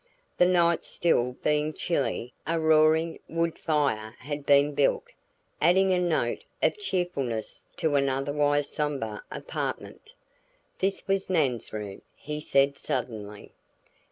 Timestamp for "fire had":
3.59-4.47